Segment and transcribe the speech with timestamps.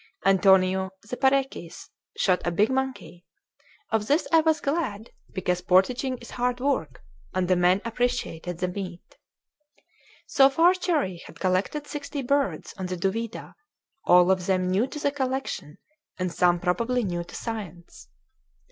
[0.25, 3.23] Antonio, the Parecis, shot a big monkey;
[3.91, 7.01] of this I was glad because portaging is hard work,
[7.35, 9.17] and the men appreciated the meat.
[10.25, 13.53] So far Cherrie had collected sixty birds on the Duvida,
[14.03, 15.77] all of them new to the collection,
[16.17, 18.07] and some probably new to science.